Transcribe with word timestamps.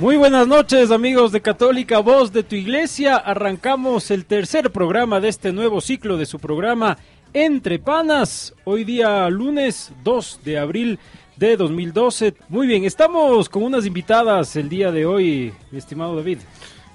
Muy 0.00 0.16
buenas 0.16 0.46
noches 0.46 0.92
amigos 0.92 1.32
de 1.32 1.40
Católica 1.40 1.98
Voz 1.98 2.32
de 2.32 2.44
tu 2.44 2.54
Iglesia. 2.54 3.16
Arrancamos 3.16 4.12
el 4.12 4.26
tercer 4.26 4.70
programa 4.70 5.18
de 5.18 5.28
este 5.28 5.52
nuevo 5.52 5.80
ciclo 5.80 6.16
de 6.16 6.24
su 6.24 6.38
programa 6.38 6.98
Entre 7.32 7.80
Panas. 7.80 8.54
Hoy 8.62 8.84
día 8.84 9.28
lunes 9.28 9.90
2 10.04 10.42
de 10.44 10.56
abril 10.56 11.00
de 11.34 11.56
2012. 11.56 12.34
Muy 12.48 12.68
bien, 12.68 12.84
estamos 12.84 13.48
con 13.48 13.64
unas 13.64 13.86
invitadas 13.86 14.54
el 14.54 14.68
día 14.68 14.92
de 14.92 15.04
hoy, 15.04 15.52
mi 15.72 15.78
estimado 15.78 16.14
David. 16.14 16.38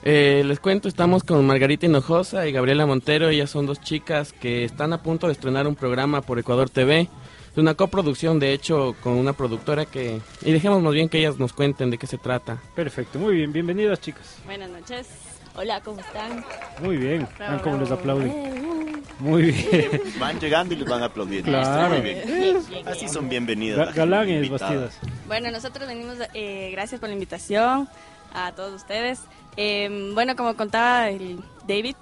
Eh, 0.03 0.43
les 0.45 0.61
cuento, 0.61 0.87
estamos 0.87 1.25
con 1.25 1.45
Margarita 1.45 1.85
Hinojosa 1.85 2.47
y 2.47 2.53
Gabriela 2.53 2.85
Montero. 2.85 3.27
Ellas 3.27 3.49
son 3.49 3.65
dos 3.65 3.81
chicas 3.81 4.31
que 4.31 4.63
están 4.63 4.93
a 4.93 5.03
punto 5.03 5.27
de 5.27 5.33
estrenar 5.33 5.67
un 5.67 5.75
programa 5.75 6.21
por 6.21 6.39
Ecuador 6.39 6.69
TV. 6.69 7.09
Es 7.53 7.59
una 7.59 7.75
coproducción, 7.75 8.39
de 8.39 8.51
hecho, 8.51 8.95
con 9.03 9.13
una 9.13 9.33
productora 9.33 9.85
que... 9.85 10.19
Y 10.41 10.51
dejemos 10.51 10.81
más 10.81 10.91
bien 10.91 11.07
que 11.07 11.19
ellas 11.19 11.37
nos 11.37 11.53
cuenten 11.53 11.91
de 11.91 11.99
qué 11.99 12.07
se 12.07 12.17
trata. 12.17 12.59
Perfecto, 12.73 13.19
muy 13.19 13.35
bien, 13.35 13.53
bienvenidas 13.53 14.01
chicas. 14.01 14.37
Buenas 14.43 14.71
noches. 14.71 15.07
Hola, 15.55 15.79
¿cómo 15.81 15.99
están? 15.99 16.43
Muy 16.81 16.97
bien, 16.97 17.27
vean 17.37 17.59
cómo 17.59 17.77
les 17.77 17.91
aplauden. 17.91 19.03
Muy 19.19 19.51
bien. 19.51 20.01
Van 20.19 20.39
llegando 20.39 20.73
y 20.73 20.77
les 20.77 20.89
van 20.89 21.03
aplaudiendo. 21.03 21.51
Claro. 21.51 21.93
Muy 21.93 22.01
bien. 22.01 22.57
Así 22.87 23.07
son 23.07 23.29
bienvenidas. 23.29 23.93
Galanes 23.93 24.49
bastidas. 24.49 24.97
Bueno, 25.27 25.51
nosotros 25.51 25.87
venimos, 25.87 26.17
eh, 26.33 26.71
gracias 26.71 26.99
por 26.99 27.09
la 27.09 27.13
invitación 27.13 27.87
a 28.33 28.51
todos 28.53 28.73
ustedes. 28.73 29.21
Eh, 29.57 30.11
bueno, 30.15 30.35
como 30.35 30.55
contaba 30.55 31.09
el 31.09 31.39
David, 31.67 31.95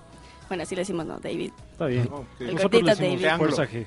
bueno, 0.51 0.63
así 0.63 0.75
le 0.75 0.81
decimos, 0.81 1.05
¿no? 1.05 1.17
David. 1.19 1.51
Está 1.71 1.85
bien. 1.85 2.09
El 2.41 2.55
Nosotros 2.55 2.81
gordito 2.83 3.01
le 3.01 3.17
David. 3.17 3.37
fuerza 3.37 3.63
G. 3.63 3.85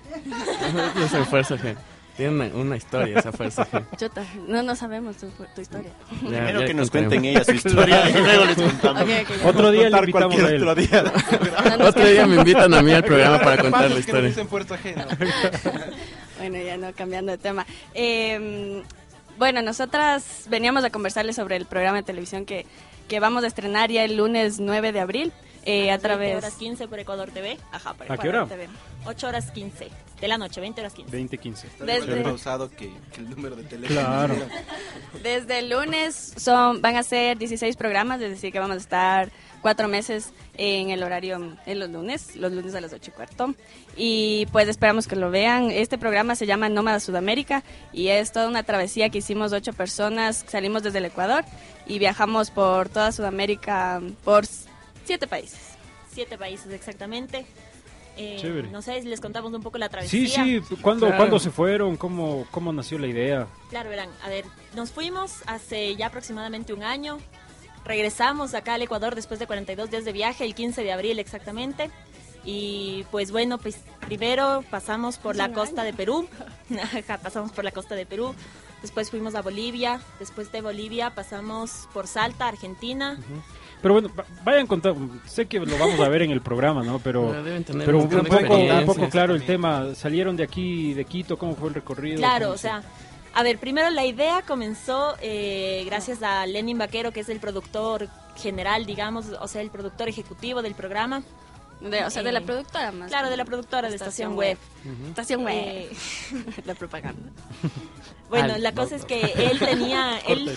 Yo 0.98 1.09
soy 1.09 1.24
Fuerza 1.27 1.56
G. 1.56 1.77
Tiene 2.16 2.30
una, 2.32 2.46
una 2.55 2.77
historia 2.78 3.18
esa 3.18 3.32
Fuerza 3.32 3.66
G. 3.70 3.84
Chuta, 3.98 4.24
no, 4.48 4.62
no 4.62 4.74
sabemos 4.74 5.16
tu, 5.19 5.27
tu 5.55 5.60
historia. 5.60 5.91
Ya- 6.10 6.19
Primero 6.28 6.60
ya 6.60 6.66
que 6.66 6.72
nos 6.74 6.88
contaremos. 6.91 6.91
cuenten 6.91 7.24
ellas 7.24 7.46
su 7.46 7.52
historia 7.69 8.08
y 8.08 8.12
luego 8.14 8.45
les 8.46 8.56
contamos. 8.56 9.02
Ok, 9.02 9.08
ok, 9.22 9.28
ya. 9.42 9.48
Otro 9.48 9.70
día 9.72 9.91
le 9.91 9.98
invitamos 9.98 10.14
a 10.14 10.39
cualquier 10.39 10.55
él. 10.55 10.62
otro 10.69 10.74
día. 10.77 11.12
No 11.78 11.84
Otro 11.86 12.06
día 12.06 12.27
me 12.27 12.36
invitan 12.36 12.72
a 12.72 12.83
mí 12.83 12.92
al 12.92 13.05
programa 13.05 13.39
para 13.41 13.56
que 13.56 13.62
contar 13.62 13.83
la 13.89 13.94
que 13.94 14.00
historia. 14.00 14.28
dicen 14.28 14.48
fuerza 14.48 14.74
ajena. 14.77 15.06
Bueno, 16.39 16.58
ya 16.58 16.77
no, 16.77 16.92
cambiando 16.94 17.33
de 17.33 17.39
tema. 17.39 17.67
Eh, 17.94 18.83
bueno, 19.39 19.62
nosotras 19.62 20.46
veníamos 20.48 20.84
a 20.84 20.91
conversarles 20.91 21.36
sobre 21.36 21.56
el 21.56 21.67
programa 21.67 21.98
de 21.98 22.02
televisión 22.05 22.44
que, 22.44 22.67
que 23.08 23.19
vamos 23.20 23.44
a 23.44 23.46
estrenar 23.46 23.91
ya 23.91 24.05
el 24.05 24.17
lunes 24.17 24.61
9 24.61 24.92
de 24.92 25.00
abril 25.00 25.33
eh, 25.65 25.91
a 25.91 25.97
20 25.97 25.98
través... 26.09 26.37
horas 26.37 26.55
15 26.55 26.89
por 26.89 26.98
Ecuador 26.98 27.31
TV. 27.31 27.59
Ajá, 27.73 27.95
por 27.95 28.11
¿A 28.11 28.17
qué 28.19 28.29
hora? 28.29 28.47
TV. 28.47 28.69
8 29.07 29.27
horas 29.29 29.51
15 29.51 29.89
de 30.20 30.29
la 30.29 30.39
noche, 30.39 30.61
20 30.61 30.81
horas 30.81 30.95
15. 30.95 31.17
20-15. 31.39 31.65
Está 31.65 31.84
Desde- 31.84 32.07
mejor 32.07 32.23
pausado 32.23 32.70
que, 32.70 32.91
que 33.12 33.20
el 33.20 33.31
número 33.31 33.55
de 33.57 33.65
teléfono. 33.65 34.01
Claro. 34.01 34.35
Desde 35.23 35.59
el 35.59 35.70
lunes 35.70 36.33
son, 36.37 36.81
van 36.81 36.97
a 36.97 37.03
ser 37.03 37.37
16 37.39 37.77
programas, 37.77 38.20
es 38.20 38.31
decir, 38.31 38.53
que 38.53 38.59
vamos 38.59 38.77
a 38.77 38.81
estar 38.81 39.31
cuatro 39.61 39.89
meses 39.89 40.33
en 40.57 40.91
el 40.91 41.03
horario 41.03 41.57
en 41.67 41.79
los 41.79 41.89
lunes, 41.91 42.37
los 42.37 42.53
lunes 42.53 42.75
a 42.75 42.81
las 42.81 42.92
8 42.92 43.11
y 43.11 43.15
cuarto. 43.15 43.55
Y 43.97 44.47
pues 44.53 44.69
esperamos 44.69 45.07
que 45.07 45.17
lo 45.17 45.31
vean. 45.31 45.70
Este 45.70 45.98
programa 45.98 46.35
se 46.37 46.47
llama 46.47 46.69
Nómada 46.69 47.01
Sudamérica 47.01 47.62
y 47.92 48.09
es 48.09 48.33
toda 48.33 48.48
una 48.48 48.62
travesía 48.62 49.09
que 49.11 49.19
hicimos 49.19 49.53
ocho 49.53 49.73
personas. 49.73 50.45
Salimos 50.48 50.83
desde 50.83 50.98
el 50.98 51.07
Ecuador 51.07 51.45
y 51.87 51.98
viajamos 51.98 52.51
por 52.51 52.89
toda 52.89 53.12
Sudamérica, 53.12 54.01
por 54.25 54.45
siete 55.05 55.27
países. 55.27 55.60
Siete 56.12 56.36
países 56.38 56.72
exactamente. 56.72 57.47
Eh, 58.16 58.36
Chévere. 58.41 58.69
no 58.69 58.80
sé, 58.80 59.02
les 59.02 59.20
contamos 59.20 59.52
un 59.52 59.62
poco 59.62 59.77
la 59.78 59.86
Sí, 59.86 59.91
travesía. 59.91 60.44
sí, 60.44 60.61
¿cuándo, 60.80 61.06
Claro. 61.06 61.16
¿cuándo 61.19 61.38
se 61.41 61.50
fueron? 61.50 61.96
¿Cómo, 61.96 62.46
¿Cómo 62.52 62.72
nació 62.72 62.96
la 63.00 63.08
idea? 63.08 63.48
Claro, 63.70 63.91
verán, 63.91 64.08
a 64.22 64.28
ver, 64.28 64.44
nos 64.77 64.92
fuimos 64.92 65.42
hace 65.46 65.96
ya 65.96 66.06
aproximadamente 66.06 66.72
un 66.72 66.84
año. 66.84 67.19
Regresamos 67.84 68.55
acá 68.55 68.74
al 68.74 68.83
Ecuador 68.83 69.14
después 69.16 69.41
de 69.41 69.46
42 69.48 69.91
días 69.91 70.05
de 70.05 70.12
viaje, 70.12 70.44
el 70.44 70.55
15 70.55 70.84
de 70.84 70.92
abril 70.92 71.18
exactamente. 71.18 71.91
Y 72.44 73.05
pues 73.11 73.33
bueno, 73.33 73.58
pues 73.58 73.79
primero 74.06 74.62
pasamos 74.70 75.18
por 75.18 75.34
la 75.34 75.52
costa 75.52 75.83
de 75.83 75.92
Perú. 75.92 76.29
Pasamos 77.23 77.52
por 77.52 77.64
la 77.64 77.73
costa 77.73 77.95
de 77.95 78.06
Perú. 78.06 78.34
Después 78.84 79.08
fuimos 79.11 79.34
a 79.34 79.40
Bolivia. 79.40 79.98
Después 80.18 80.52
de 80.52 80.61
Bolivia 80.61 81.08
pasamos 81.14 81.89
por 81.95 82.06
Salta, 82.06 82.46
Argentina. 82.48 83.17
Pero 83.80 83.95
bueno, 83.95 84.11
va- 84.14 84.27
vayan 84.45 84.67
contando. 84.67 85.08
Sé 85.24 85.46
que 85.46 85.58
lo 85.58 85.78
vamos 85.78 85.98
a 86.00 86.08
ver 86.11 86.20
en 86.20 86.30
el 86.33 86.42
programa, 86.42 86.83
¿no? 86.83 86.98
Pero, 86.98 87.28
Pero 87.30 87.42
deben 87.42 87.64
tener 87.64 87.86
pero 87.86 87.96
un, 87.98 88.11
poco, 88.11 88.55
un 88.58 88.84
poco 88.84 89.08
claro 89.08 89.34
el 89.34 89.46
tema. 89.46 89.94
¿Salieron 89.94 90.36
de 90.36 90.42
aquí, 90.44 90.92
de 90.92 91.06
Quito? 91.06 91.39
¿Cómo 91.39 91.56
fue 91.56 91.68
el 91.70 91.74
recorrido? 91.77 92.18
Claro, 92.18 92.44
¿Cómo 92.48 92.55
o 92.56 92.58
se- 92.58 92.62
sea, 92.68 92.83
a 93.33 93.42
ver, 93.42 93.58
primero 93.58 93.89
la 93.89 94.05
idea 94.05 94.42
comenzó 94.46 95.14
eh, 95.23 95.83
gracias 95.86 96.23
a 96.23 96.44
Lenin 96.44 96.77
Vaquero, 96.77 97.11
que 97.11 97.20
es 97.20 97.30
el 97.30 97.40
productor 97.40 98.08
general, 98.36 98.84
digamos, 98.84 99.28
o 99.40 99.48
sea, 99.48 99.62
el 99.62 99.70
productor 99.70 100.11
ejecutivo 100.11 100.61
del 100.61 100.74
programa. 100.74 101.23
De- 101.80 102.05
o 102.05 102.11
sea, 102.11 102.23
de 102.23 102.33
la 102.33 102.39
Eh, 102.39 102.42
productora 102.42 102.92
más. 102.92 103.08
Claro, 103.11 103.29
de 103.30 103.36
la 103.36 103.45
productora 103.45 103.89
de 103.89 103.96
Estación 103.96 104.35
Web. 104.36 104.57
Estación 105.08 105.45
Web. 105.45 105.55
Eh, 105.57 105.90
la 106.64 106.74
propaganda. 106.74 107.30
bueno, 108.30 108.55
Al- 108.55 108.62
la 108.62 108.73
cosa 108.73 108.96
es 108.96 109.05
que 109.05 109.20
él 109.20 109.58
tenía, 109.58 110.18
él, 110.29 110.57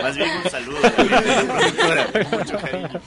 Más 0.00 0.16
bien 0.16 0.30
un 0.44 0.50
saludo 0.50 0.78
mucho 2.30 2.58
cariño. 2.58 3.00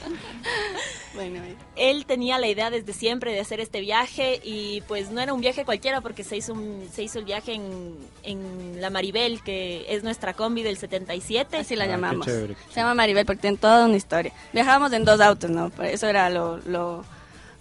Bueno, 1.18 1.40
él 1.74 2.06
tenía 2.06 2.38
la 2.38 2.46
idea 2.46 2.70
desde 2.70 2.92
siempre 2.92 3.32
de 3.32 3.40
hacer 3.40 3.58
este 3.58 3.80
viaje 3.80 4.40
y 4.44 4.82
pues 4.82 5.10
no 5.10 5.20
era 5.20 5.34
un 5.34 5.40
viaje 5.40 5.64
cualquiera 5.64 6.00
porque 6.00 6.22
se 6.22 6.36
hizo, 6.36 6.52
un- 6.52 6.88
se 6.92 7.02
hizo 7.02 7.18
el 7.18 7.24
viaje 7.24 7.54
en, 7.54 7.96
en 8.22 8.80
la 8.80 8.88
Maribel, 8.90 9.42
que 9.42 9.84
es 9.88 10.04
nuestra 10.04 10.32
combi 10.34 10.62
del 10.62 10.76
77. 10.76 11.56
Así 11.56 11.74
la 11.74 11.84
Ah, 11.84 11.86
qué 11.86 11.92
llamamos. 11.92 12.26
chévere, 12.26 12.54
qué 12.54 12.72
Se 12.72 12.80
llama 12.80 12.94
Maribel 12.94 13.26
porque 13.26 13.42
tiene 13.42 13.56
toda 13.56 13.86
una 13.86 13.96
historia. 13.96 14.32
Viajábamos 14.52 14.92
en 14.92 15.04
dos 15.04 15.20
autos, 15.20 15.50
¿no? 15.50 15.70
Por 15.70 15.86
Eso 15.86 16.06
era 16.06 16.30
lo, 16.30 16.58
lo, 16.58 17.04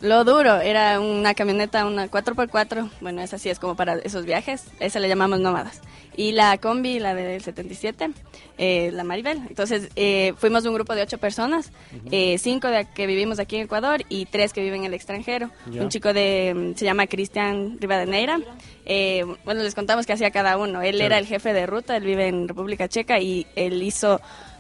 lo 0.02 0.24
duro. 0.24 0.60
Era 0.60 1.00
una 1.00 1.34
camioneta, 1.34 1.86
una 1.86 2.10
4x4. 2.10 2.90
Bueno, 3.02 3.22
esa 3.22 3.38
sí 3.38 3.50
es 3.50 3.60
como 3.60 3.76
para 3.76 3.96
esos 3.96 4.26
viajes. 4.26 4.66
Esa 4.80 5.00
le 5.00 5.08
llamamos 5.08 5.40
nómadas. 5.40 5.82
Y 6.16 6.32
la 6.32 6.58
combi, 6.58 6.98
la 6.98 7.14
del 7.14 7.44
77, 7.44 8.10
eh, 8.58 8.90
la 8.92 9.04
Maribel. 9.04 9.38
Entonces, 9.50 9.90
eh, 9.96 10.34
fuimos 10.38 10.66
un 10.66 10.74
grupo 10.74 10.96
de 10.96 11.04
ocho 11.04 11.20
personas. 11.20 11.72
eh, 12.12 12.38
cinco 12.40 12.70
de 12.70 12.86
que 12.86 13.06
vivimos 13.06 13.38
aquí 13.38 13.56
en 13.58 13.64
Ecuador 13.64 14.02
y 14.10 14.26
tres 14.26 14.52
que 14.52 14.62
viven 14.62 14.82
en 14.82 14.86
el 14.88 14.94
extranjero. 14.96 15.52
Un 15.68 15.90
chico 15.90 16.14
de, 16.14 16.54
mm, 16.56 16.76
se 16.78 16.86
llama 16.86 17.06
Cristian 17.06 17.78
Rivadeneira. 17.80 18.40
Eh, 18.86 19.26
bueno, 19.46 19.62
les 19.62 19.76
contamos 19.76 20.08
qué 20.08 20.14
hacía 20.14 20.32
cada 20.32 20.58
uno. 20.58 20.82
Él 20.82 21.02
era 21.02 21.20
el 21.20 21.28
jefe 21.28 21.54
de 21.54 21.68
ruta, 21.68 21.98
él 21.98 22.04
vive 22.04 22.28
en 22.28 22.48
República 22.48 22.88
Checa 22.88 23.20
y 23.20 23.46
él 23.56 23.84
hizo 23.84 24.20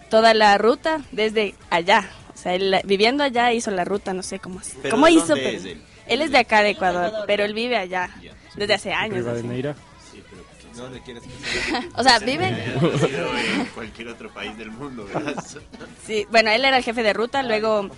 toda 0.09 0.33
la 0.35 0.57
ruta 0.59 1.01
desde 1.11 1.55
allá. 1.71 2.07
O 2.37 2.39
sea, 2.39 2.53
él 2.53 2.79
viviendo 2.83 3.23
allá 3.23 3.51
hizo 3.51 3.71
la 3.71 3.83
ruta, 3.83 4.13
no 4.13 4.21
sé 4.21 4.37
cómo, 4.37 4.61
¿Pero 4.83 4.91
cómo 4.91 5.07
hizo. 5.07 5.33
pero- 5.33 5.49
es 5.49 5.65
él? 5.65 5.81
él 6.05 6.21
es 6.21 6.29
de 6.31 6.37
acá 6.37 6.61
de 6.61 6.69
Ecuador, 6.69 7.11
pero 7.25 7.43
él 7.43 7.53
vive 7.55 7.77
allá 7.77 8.09
desde 8.55 8.73
hace 8.75 8.93
años. 8.93 9.25
¿Dónde 10.75 11.01
quieres 11.01 11.23
que 11.23 11.29
sea? 11.71 11.83
O 11.95 12.03
sea, 12.03 12.19
vive. 12.19 12.49
En 12.49 13.65
cualquier 13.73 14.09
otro 14.09 14.31
país 14.31 14.55
del 14.59 14.69
mundo, 14.69 15.05
¿verdad? 15.11 15.43
Sí, 16.05 16.27
bueno, 16.29 16.51
él 16.51 16.63
era 16.63 16.77
el 16.77 16.83
jefe 16.83 17.01
de 17.01 17.13
ruta, 17.13 17.41
luego 17.41 17.89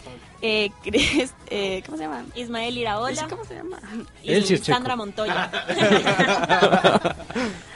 eh, 0.42 0.70
Chris- 0.82 1.34
eh, 1.48 1.84
¿cómo 1.86 1.98
se 1.98 2.04
llama? 2.06 2.24
Ismael 2.36 2.78
Iraola. 2.78 3.28
¿Cómo 3.30 3.44
se 3.44 3.56
llama? 3.56 3.80
y 4.24 4.32
Él 4.32 4.46
sí 4.46 4.54
es 4.54 4.62
checo. 4.62 4.78
Sandra 4.78 4.96
Montoya. 4.96 5.52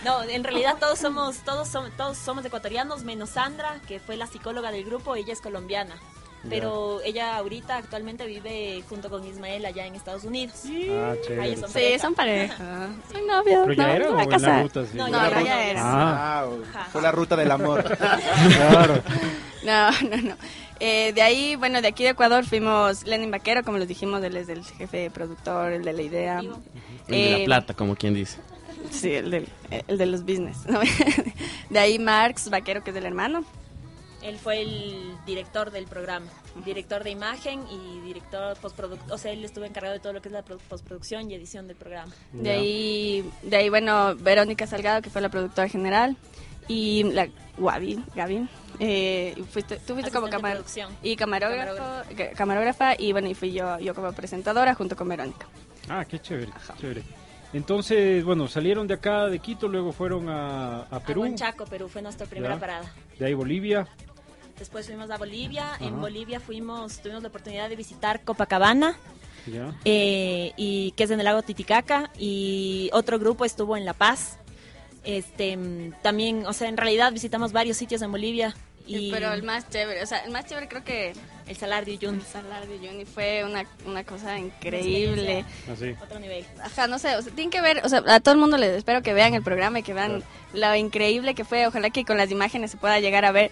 no, 0.06 0.24
en 0.24 0.44
realidad 0.44 0.78
todos 0.80 1.00
somos 1.00 1.38
todos 1.44 1.68
somos 1.68 1.92
todos 1.98 2.18
somos 2.18 2.46
ecuatorianos 2.46 3.04
menos 3.04 3.32
Sandra, 3.32 3.82
que 3.88 4.00
fue 4.00 4.16
la 4.16 4.28
psicóloga 4.28 4.72
del 4.72 4.86
grupo, 4.86 5.16
ella 5.16 5.34
es 5.34 5.42
colombiana. 5.42 5.96
Pero 6.50 7.00
ella 7.06 7.38
ahorita 7.38 7.78
actualmente 7.78 8.26
vive 8.26 8.84
junto 8.90 9.10
con 9.10 9.26
Ismael 9.26 9.66
allá 9.66 9.86
en 9.88 9.96
Estados 9.96 10.24
Unidos. 10.26 10.64
Ah, 10.92 11.14
Ahí 11.42 11.56
son 11.56 11.70
Sí, 11.70 11.98
son 12.00 12.14
pareja. 12.16 12.90
Son 13.12 13.26
novios. 13.28 13.62
¿Pero 13.66 13.74
ya 13.74 13.88
no, 13.88 13.94
era 13.94 14.06
no 14.06 14.12
o 14.12 14.16
va 14.16 14.22
a 14.22 14.24
en 14.24 14.42
la 14.42 14.62
ruta? 14.62 14.86
sí? 14.86 14.98
No, 14.98 15.08
No, 15.08 15.30
no, 15.30 15.42
ya 15.46 15.64
era. 15.64 15.82
Ah, 15.84 16.46
Ah, 16.76 16.88
fue 16.92 17.02
la 17.02 17.12
ruta 17.12 17.36
del 17.38 17.50
amor. 17.52 17.84
claro. 17.98 19.02
No, 19.64 19.92
no, 20.10 20.18
no. 20.18 20.36
Eh, 20.80 21.14
de 21.14 21.22
ahí, 21.22 21.56
bueno, 21.56 21.82
de 21.82 21.88
aquí 21.88 22.04
de 22.04 22.10
Ecuador 22.10 22.44
fuimos 22.46 23.06
Lenin 23.06 23.32
Vaquero, 23.32 23.64
como 23.64 23.78
les 23.78 23.88
dijimos, 23.88 24.22
él 24.24 24.36
es 24.36 24.50
el 24.50 24.66
jefe 24.66 25.10
productor, 25.12 25.72
el 25.72 25.84
de 25.86 25.94
la 25.94 26.02
idea. 26.02 26.40
El 26.40 26.50
de 27.08 27.30
la 27.32 27.38
Eh, 27.38 27.46
plata, 27.46 27.74
como 27.74 27.96
quien 27.96 28.14
dice. 28.16 28.38
Sí, 28.92 29.14
el, 29.14 29.32
del, 29.32 29.48
el 29.88 29.98
de 29.98 30.06
los 30.06 30.24
business. 30.24 30.66
¿no? 30.68 30.82
De 31.70 31.80
ahí 31.80 32.00
Marx 32.00 32.50
Vaquero, 32.50 32.84
que 32.84 32.90
es 32.92 32.98
el 32.98 33.06
hermano. 33.06 33.46
Él 34.24 34.38
fue 34.38 34.62
el 34.62 35.16
director 35.26 35.70
del 35.72 35.86
programa, 35.86 36.28
director 36.66 37.04
de 37.04 37.12
imagen 37.12 37.62
y 37.70 38.00
director 38.02 38.56
postproducción. 38.58 39.12
O 39.12 39.18
sea, 39.18 39.32
él 39.32 39.44
estuvo 39.44 39.66
encargado 39.66 39.94
de 39.94 40.00
todo 40.00 40.14
lo 40.14 40.22
que 40.22 40.30
es 40.30 40.34
la 40.34 40.44
pro- 40.44 40.58
postproducción 40.70 41.30
y 41.30 41.36
edición 41.36 41.68
del 41.68 41.76
programa. 41.76 42.14
De 42.32 42.52
ahí, 42.52 43.30
de 43.42 43.58
ahí, 43.58 43.70
bueno, 43.70 44.16
Verónica 44.16 44.66
Salgado, 44.66 45.02
que 45.02 45.10
fue 45.10 45.22
la 45.22 45.30
productora 45.30 45.68
general. 45.68 46.16
Y 46.70 47.04
la 47.04 47.28
Gaby, 47.58 48.02
Gaby. 48.16 48.48
Eh, 48.80 49.36
fuiste, 49.52 49.76
tú 49.86 49.94
fuiste 49.96 50.12
como 50.12 50.28
Asistente 50.28 50.64
camar 50.64 50.96
y 51.04 51.16
camarógrafo, 51.18 51.84
ca- 52.18 52.30
camarógrafa 52.32 52.96
y 52.98 53.12
bueno, 53.12 53.28
y 53.28 53.34
fui 53.34 53.52
yo, 53.52 53.78
yo 53.80 53.94
como 53.94 54.14
presentadora 54.14 54.74
junto 54.74 54.96
con 54.96 55.10
Verónica. 55.10 55.46
Ah, 55.90 56.06
qué 56.06 56.20
chévere, 56.20 56.54
chévere. 56.80 57.04
Entonces, 57.52 58.24
bueno, 58.24 58.48
salieron 58.48 58.88
de 58.88 58.94
acá, 58.96 59.28
de 59.28 59.40
Quito, 59.40 59.68
luego 59.68 59.92
fueron 59.92 60.30
a, 60.30 60.84
a 60.84 60.96
A 60.96 61.00
Perú, 61.02 61.22
Huanchaco, 61.22 61.66
Perú 61.66 61.88
fue 61.90 62.02
nuestra 62.02 62.26
primera 62.26 62.56
Ya. 62.56 62.60
parada. 62.60 62.94
de 63.20 63.26
ahí 63.26 63.34
Bolivia. 63.34 63.86
Después 64.64 64.86
fuimos 64.86 65.12
a 65.12 65.18
Bolivia. 65.18 65.74
Ajá. 65.74 65.84
En 65.84 66.00
Bolivia 66.00 66.40
fuimos, 66.40 67.02
tuvimos 67.02 67.22
la 67.22 67.28
oportunidad 67.28 67.68
de 67.68 67.76
visitar 67.76 68.24
Copacabana, 68.24 68.96
eh, 69.84 70.54
y 70.56 70.92
que 70.92 71.04
es 71.04 71.12
en 71.12 71.20
el 71.20 71.26
lago 71.26 71.42
Titicaca. 71.42 72.10
Y 72.18 72.90
otro 72.94 73.20
grupo 73.20 73.44
estuvo 73.44 73.76
en 73.76 73.84
La 73.84 73.92
Paz. 73.94 74.38
Este, 75.04 75.58
mm, 75.58 75.96
también, 76.02 76.46
o 76.46 76.54
sea, 76.54 76.70
en 76.70 76.78
realidad 76.78 77.12
visitamos 77.12 77.52
varios 77.52 77.76
sitios 77.76 78.02
en 78.04 78.12
Bolivia. 78.12 78.56
Y 78.88 79.12
Pero 79.12 79.34
el 79.34 79.44
más 79.44 79.70
chévere, 79.70 80.02
o 80.02 80.06
sea, 80.06 80.20
el 80.20 80.32
más 80.32 80.46
chévere 80.46 80.70
creo 80.70 80.86
que 80.86 81.12
el 81.46 81.58
Salar 81.58 81.84
de 81.84 81.92
Uyuni, 81.96 82.20
el 82.20 82.26
Salar 82.26 82.66
de 82.66 82.78
Uyuni 82.78 83.04
fue 83.04 83.44
una, 83.44 83.66
una 83.86 84.06
cosa 84.06 84.40
increíble. 84.40 85.44
Así. 85.70 85.94
otro 86.02 86.20
nivel. 86.22 86.46
Ajá, 86.62 86.88
no 86.88 87.00
sé, 87.00 87.18
o 87.18 87.22
sea, 87.22 87.34
tienen 87.34 87.50
que 87.50 87.62
ver, 87.62 87.82
o 87.84 87.90
sea, 87.90 88.02
a 88.08 88.22
todo 88.22 88.34
el 88.34 88.40
mundo 88.40 88.58
les 88.58 88.72
espero 88.78 89.02
que 89.02 89.14
vean 89.14 89.34
el 89.34 89.44
programa 89.44 89.80
y 89.80 89.84
que 89.84 89.94
vean 89.94 90.24
lo 90.54 90.76
increíble 90.76 91.36
que 91.36 91.44
fue. 91.44 91.68
Ojalá 91.68 91.90
que 91.90 92.06
con 92.06 92.16
las 92.16 92.32
imágenes 92.32 92.72
se 92.72 92.78
pueda 92.78 93.02
llegar 93.02 93.26
a 93.26 93.34
ver, 93.34 93.52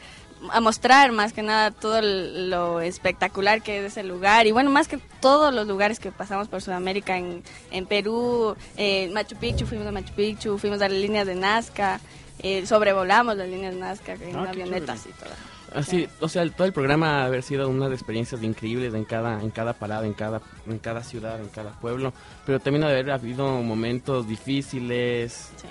a 0.51 0.59
mostrar 0.61 1.11
más 1.11 1.33
que 1.33 1.41
nada 1.43 1.71
todo 1.71 2.01
lo 2.01 2.81
espectacular 2.81 3.61
que 3.61 3.79
es 3.79 3.91
ese 3.91 4.03
lugar. 4.03 4.47
Y 4.47 4.51
bueno, 4.51 4.69
más 4.69 4.88
que 4.88 4.97
todos 5.19 5.53
los 5.53 5.67
lugares 5.67 5.99
que 5.99 6.11
pasamos 6.11 6.47
por 6.47 6.61
Sudamérica, 6.61 7.17
en, 7.17 7.43
en 7.71 7.85
Perú, 7.85 8.55
eh, 8.77 9.09
Machu 9.13 9.35
Picchu, 9.35 9.65
fuimos 9.65 9.88
a 9.88 9.91
Machu 9.91 10.13
Picchu, 10.13 10.57
fuimos 10.57 10.81
a 10.81 10.89
las 10.89 10.97
líneas 10.97 11.27
de 11.27 11.35
Nazca, 11.35 11.99
eh, 12.39 12.65
sobrevolamos 12.65 13.38
las 13.38 13.47
líneas 13.47 13.73
de 13.73 13.79
Nazca 13.79 14.13
en 14.13 14.35
Ah, 14.35 14.41
una 14.41 14.51
qué 14.51 14.61
avioneta 14.63 14.95
chévere. 14.95 15.15
así. 15.21 15.31
Así, 15.73 16.07
o 16.19 16.27
sea, 16.27 16.49
todo 16.49 16.65
el 16.67 16.73
programa 16.73 17.21
ha 17.21 17.25
haber 17.27 17.44
sido 17.44 17.69
una 17.69 17.87
de 17.87 17.95
experiencias 17.95 18.44
increíbles 18.44 18.94
en 18.94 19.05
cada, 19.05 19.41
en 19.41 19.51
cada 19.51 19.71
parada, 19.71 20.05
en 20.05 20.13
cada, 20.13 20.41
en 20.67 20.79
cada 20.79 21.01
ciudad, 21.01 21.39
en 21.39 21.47
cada 21.47 21.71
pueblo, 21.79 22.11
pero 22.45 22.59
también 22.59 22.83
haber 22.83 23.09
habido 23.09 23.47
momentos 23.61 24.27
difíciles 24.27 25.49
Sí. 25.55 25.67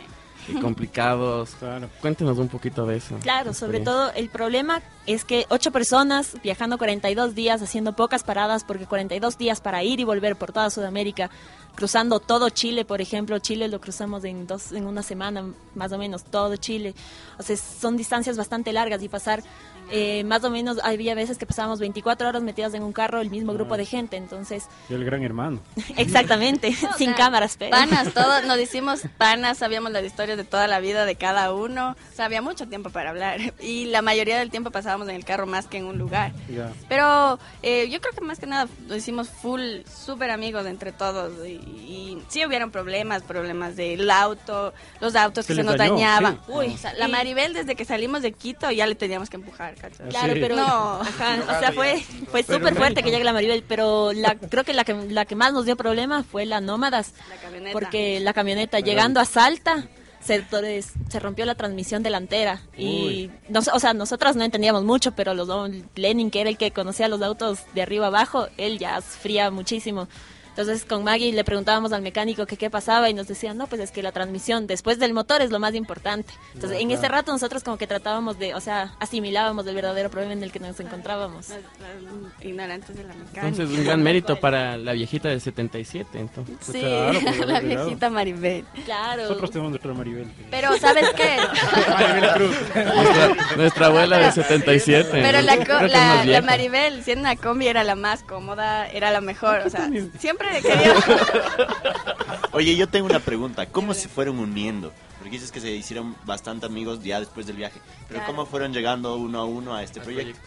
Y 0.50 0.60
complicados. 0.60 1.50
Claro. 1.60 1.90
Cuéntenos 2.00 2.38
un 2.38 2.48
poquito 2.48 2.86
de 2.86 2.96
eso. 2.96 3.16
Claro, 3.20 3.52
sobre 3.52 3.80
todo 3.80 4.12
el 4.14 4.30
problema 4.30 4.82
es 5.06 5.24
que 5.24 5.46
ocho 5.50 5.70
personas 5.72 6.36
viajando 6.42 6.78
42 6.78 7.34
días, 7.34 7.60
haciendo 7.60 7.94
pocas 7.94 8.22
paradas, 8.22 8.64
porque 8.64 8.86
42 8.86 9.36
días 9.36 9.60
para 9.60 9.82
ir 9.82 10.00
y 10.00 10.04
volver 10.04 10.36
por 10.36 10.52
toda 10.52 10.70
Sudamérica, 10.70 11.30
cruzando 11.74 12.20
todo 12.20 12.50
Chile, 12.50 12.84
por 12.84 13.00
ejemplo, 13.00 13.38
Chile 13.38 13.68
lo 13.68 13.80
cruzamos 13.80 14.24
en 14.24 14.46
dos, 14.46 14.72
en 14.72 14.86
una 14.86 15.02
semana, 15.02 15.44
más 15.74 15.92
o 15.92 15.98
menos, 15.98 16.24
todo 16.24 16.56
Chile. 16.56 16.94
O 17.38 17.42
sea, 17.42 17.56
son 17.56 17.96
distancias 17.96 18.36
bastante 18.36 18.72
largas 18.72 19.02
y 19.02 19.08
pasar, 19.08 19.42
eh, 19.90 20.22
más 20.24 20.44
o 20.44 20.50
menos, 20.50 20.78
había 20.82 21.14
veces 21.14 21.38
que 21.38 21.46
pasábamos 21.46 21.80
24 21.80 22.28
horas 22.28 22.42
metidas 22.42 22.74
en 22.74 22.82
un 22.82 22.92
carro, 22.92 23.20
el 23.20 23.30
mismo 23.30 23.52
grupo 23.54 23.76
de 23.76 23.86
gente, 23.86 24.16
entonces, 24.16 24.66
Y 24.88 24.94
el 24.94 25.04
gran 25.04 25.22
hermano. 25.22 25.60
exactamente, 25.96 26.76
No, 26.82 26.90
o 26.94 26.98
sin 26.98 27.08
sea, 27.08 27.16
cámaras, 27.16 27.56
pero... 27.58 27.70
Panas, 27.70 28.12
todos 28.12 28.44
nos 28.44 28.58
hicimos 28.60 29.00
panas, 29.16 29.58
sabíamos 29.58 29.90
las 29.90 30.04
historias 30.04 30.38
de 30.42 30.44
toda 30.44 30.66
la 30.66 30.80
vida 30.80 31.04
de 31.04 31.14
cada 31.16 31.52
uno. 31.52 31.96
O 32.12 32.16
sea, 32.16 32.24
había 32.26 32.42
mucho 32.42 32.66
tiempo 32.68 32.90
para 32.90 33.10
hablar. 33.10 33.38
Y 33.60 33.86
la 33.86 34.02
mayoría 34.02 34.38
del 34.38 34.50
tiempo 34.50 34.70
pasábamos 34.70 35.08
en 35.08 35.14
el 35.16 35.24
carro 35.24 35.46
más 35.46 35.66
que 35.66 35.78
en 35.78 35.84
un 35.84 35.98
lugar. 35.98 36.32
Ya. 36.48 36.72
Pero 36.88 37.38
eh, 37.62 37.88
yo 37.90 38.00
creo 38.00 38.12
que 38.14 38.20
más 38.22 38.38
que 38.38 38.46
nada 38.46 38.68
lo 38.88 38.96
hicimos 38.96 39.28
full, 39.28 39.60
súper 39.86 40.30
amigos 40.30 40.66
entre 40.66 40.92
todos. 40.92 41.46
Y, 41.46 41.50
y 41.52 42.22
sí 42.28 42.44
hubieron 42.44 42.70
problemas, 42.70 43.22
problemas 43.22 43.76
del 43.76 44.10
auto, 44.10 44.72
los 45.00 45.14
autos 45.14 45.44
Se 45.46 45.52
que 45.52 45.56
se 45.58 45.62
nos 45.62 45.76
dañó, 45.76 45.94
dañaban. 45.94 46.40
sí. 46.46 46.52
Uy, 46.52 46.66
o 46.74 46.76
sea, 46.78 46.92
la 46.94 47.08
Maribel 47.08 47.52
desde 47.54 47.74
que 47.76 47.84
salimos 47.84 48.22
de 48.22 48.32
Quito 48.32 48.70
ya 48.70 48.86
le 48.86 48.94
teníamos 48.94 49.28
que 49.30 49.36
empujar, 49.36 49.74
¿cachai? 49.76 50.08
Claro, 50.08 50.34
Sí. 50.34 50.40
pero 50.40 50.56
No. 50.56 51.00
ajá, 51.00 51.38
o 51.56 51.60
sea, 51.60 51.72
fue 51.72 52.02
fue 52.30 52.42
súper 52.42 52.74
fuerte 52.74 53.02
que 53.02 53.10
llegue 53.10 53.24
la 53.24 53.32
Maribel, 53.32 53.62
pero 53.66 54.12
la, 54.12 54.34
creo 54.36 54.64
que 54.64 54.72
la 54.72 54.84
que 54.84 54.94
la 54.94 55.24
que 55.24 55.34
más 55.36 55.52
nos 55.52 55.64
dio 55.66 55.76
problema 55.76 56.22
fue 56.22 56.46
la 56.46 56.60
Nómadas, 56.60 57.12
La 57.28 57.36
camioneta. 57.36 57.72
porque 57.72 58.20
la 58.20 58.32
camioneta 58.32 58.80
llegando 58.80 59.20
a 59.20 59.24
Salta 59.24 59.84
se, 60.20 60.44
se 61.08 61.18
rompió 61.20 61.44
la 61.46 61.54
transmisión 61.54 62.02
delantera 62.02 62.60
y 62.76 63.30
nos- 63.48 63.68
o 63.68 63.78
sea, 63.80 63.94
nosotras 63.94 64.36
no 64.36 64.44
entendíamos 64.44 64.84
mucho, 64.84 65.12
pero 65.12 65.34
los 65.34 65.48
Lenin, 65.94 66.30
que 66.30 66.40
era 66.40 66.50
el 66.50 66.56
que 66.58 66.70
conocía 66.72 67.08
los 67.08 67.22
autos 67.22 67.60
de 67.74 67.82
arriba 67.82 68.08
abajo, 68.08 68.48
él 68.56 68.78
ya 68.78 69.00
sufría 69.00 69.50
muchísimo. 69.50 70.08
Entonces 70.50 70.84
con 70.84 71.04
Maggie 71.04 71.32
le 71.32 71.44
preguntábamos 71.44 71.92
al 71.92 72.02
mecánico 72.02 72.46
que 72.46 72.56
qué 72.56 72.70
pasaba 72.70 73.08
y 73.08 73.14
nos 73.14 73.26
decían, 73.28 73.56
no, 73.56 73.66
pues 73.66 73.80
es 73.80 73.90
que 73.90 74.02
la 74.02 74.12
transmisión 74.12 74.66
después 74.66 74.98
del 74.98 75.14
motor 75.14 75.40
es 75.42 75.50
lo 75.50 75.58
más 75.58 75.74
importante. 75.74 76.32
Entonces 76.54 76.78
Ya, 76.78 76.82
en 76.82 76.88
claro. 76.88 77.00
ese 77.02 77.08
rato 77.08 77.32
nosotros 77.32 77.62
como 77.64 77.78
que 77.78 77.86
tratábamos 77.86 78.38
de, 78.38 78.54
o 78.54 78.60
sea, 78.60 78.94
asimilábamos 79.00 79.66
el 79.66 79.74
verdadero 79.74 80.10
problema 80.10 80.32
en 80.34 80.42
el 80.42 80.52
que 80.52 80.60
nos 80.60 80.78
encontrábamos. 80.80 81.48
Ignorantes 82.42 82.96
de 82.96 83.02
la 83.04 83.14
mecánica. 83.14 83.48
Entonces, 83.48 83.78
un 83.78 83.84
gran 83.84 84.02
mérito 84.02 84.38
para 84.40 84.76
la 84.76 84.92
viejita 84.92 85.28
del 85.28 85.40
77, 85.40 86.18
entonces. 86.18 86.56
Sí, 86.60 86.80
Claro, 86.80 87.18
pues, 87.22 87.38
la 87.46 87.60
viejita 87.60 88.10
Maribel. 88.10 88.64
Claro. 88.84 89.22
Nosotros 89.22 89.50
tenemos 89.50 89.70
nuestra 89.70 89.92
Maribel. 89.94 90.28
Pero, 90.50 90.76
¿sabes 90.78 91.08
qué? 91.16 91.36
Maribel 91.90 92.30
Cruz. 92.34 92.56
Nuestra, 92.74 93.56
nuestra 93.56 93.86
abuela 93.86 94.18
del 94.18 94.32
77. 94.32 95.08
Pero 95.12 95.40
la, 95.42 95.54
es 95.54 95.68
la, 95.68 95.86
la 96.16 96.22
vieja. 96.22 96.42
Maribel, 96.42 97.02
siendo 97.04 97.22
una 97.22 97.36
combi, 97.36 97.68
era 97.68 97.84
la 97.84 97.94
más 97.94 98.22
cómoda, 98.22 98.88
era 98.88 99.10
la 99.10 99.20
mejor. 99.20 99.60
O 99.66 99.70
sea, 99.70 99.88
siempre 100.18 100.39
quería. 100.62 100.94
Oye, 102.52 102.76
yo 102.76 102.88
tengo 102.88 103.06
una 103.06 103.20
pregunta. 103.20 103.66
¿Cómo 103.66 103.94
se 103.94 104.08
fueron 104.08 104.38
uniendo? 104.38 104.92
Porque 105.18 105.32
dices 105.32 105.52
que 105.52 105.60
se 105.60 105.70
hicieron 105.70 106.16
bastante 106.24 106.66
amigos 106.66 107.02
ya 107.02 107.20
después 107.20 107.46
del 107.46 107.56
viaje. 107.56 107.80
Pero 108.08 108.20
Claro. 108.20 108.26
¿cómo 108.32 108.46
fueron 108.46 108.72
llegando 108.72 109.16
uno 109.16 109.40
a 109.40 109.44
uno 109.44 109.74
a 109.74 109.82
este 109.82 110.00
proyecto? 110.00 110.38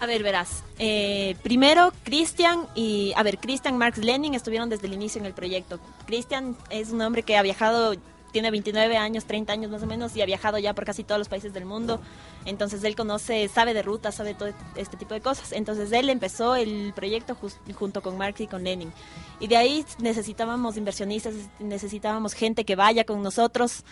A 0.00 0.06
ver, 0.06 0.22
verás. 0.22 0.62
Eh, 0.78 1.34
primero, 1.42 1.92
Christian 2.04 2.66
y... 2.76 3.12
A 3.16 3.22
ver, 3.24 3.38
Christian 3.38 3.76
Marx 3.78 3.98
Lenin 3.98 4.34
estuvieron 4.34 4.68
desde 4.68 4.86
el 4.86 4.92
inicio 4.92 5.18
en 5.20 5.26
el 5.26 5.32
proyecto. 5.34 5.80
Christian 6.06 6.56
es 6.70 6.90
un 6.90 7.00
hombre 7.00 7.24
que 7.24 7.36
ha 7.36 7.42
viajado, 7.42 7.94
tiene 8.32 8.50
29 8.50 8.96
años, 8.96 9.24
30 9.24 9.52
años 9.52 9.70
más 9.70 9.82
o 9.82 9.86
menos, 9.86 10.14
y 10.16 10.22
ha 10.22 10.26
viajado 10.26 10.58
ya 10.58 10.74
por 10.74 10.84
casi 10.84 11.04
todos 11.04 11.18
los 11.18 11.28
países 11.28 11.52
del 11.52 11.64
mundo. 11.64 12.00
Entonces 12.44 12.84
él 12.84 12.94
conoce, 12.96 13.48
sabe 13.48 13.74
de 13.74 13.82
rutas, 13.82 14.14
sabe 14.14 14.34
todo 14.34 14.50
este 14.76 14.96
tipo 14.96 15.14
de 15.14 15.20
cosas. 15.20 15.52
Entonces 15.52 15.90
él 15.92 16.10
empezó 16.10 16.56
el 16.56 16.92
proyecto 16.94 17.34
jus- 17.40 17.56
junto 17.74 18.02
con 18.02 18.16
Marx 18.18 18.40
y 18.40 18.46
con 18.46 18.64
Lenin. 18.64 18.92
Y 19.40 19.46
de 19.46 19.56
ahí 19.56 19.84
necesitábamos 19.98 20.76
inversionistas, 20.76 21.34
necesitábamos 21.58 22.32
gente 22.34 22.64
que 22.64 22.76
vaya 22.76 23.04
con 23.04 23.22
nosotros. 23.22 23.84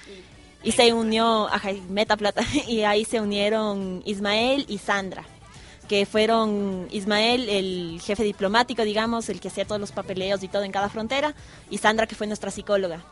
Y 0.63 0.73
se 0.73 0.93
unió, 0.93 1.49
y 1.73 1.81
Meta 1.93 2.17
Plata, 2.17 2.43
y 2.67 2.83
ahí 2.83 3.05
se 3.05 3.21
unieron 3.21 4.03
Ismael 4.05 4.65
y 4.69 4.79
Sandra 4.79 5.25
que 5.89 6.05
fueron 6.05 6.89
Ismael, 6.91 7.49
el 7.49 8.01
jefe 8.03 8.25
diplomático, 8.25 8.83
digamos, 8.83 9.29
el 9.29 9.39
que 9.39 9.47
hacía 9.47 9.65
todos 9.65 9.81
los 9.81 9.93
papeleos 9.93 10.43
y 10.43 10.49
todo 10.49 10.65
en 10.65 10.73
cada 10.73 10.89
frontera, 10.89 11.33
y 11.71 11.79
Sandra, 11.79 12.09
que 12.09 12.17
fue 12.17 12.27
nuestra 12.27 12.51
psicóloga. 12.51 13.05